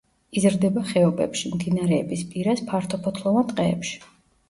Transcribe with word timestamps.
იზრდება 0.39 0.83
ხეობებში, 0.93 1.53
მდინარეების 1.53 2.25
პირას 2.35 2.67
ფართოფოთლოვან 2.73 3.51
ტყეებში. 3.55 4.07